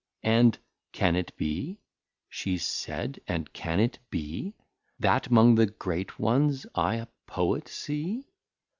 [0.23, 0.57] And
[0.93, 1.77] can it be?
[2.27, 4.55] She said, and can it be?
[4.99, 8.25] That 'mong the Great Ones I a Poet see?